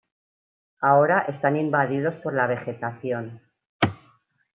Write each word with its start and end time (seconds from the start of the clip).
Ahora 0.79 1.25
están 1.27 1.57
invadidos 1.57 2.15
por 2.23 2.33
la 2.33 2.47
vegetación. 2.47 3.39